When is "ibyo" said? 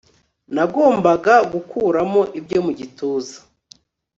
2.39-2.59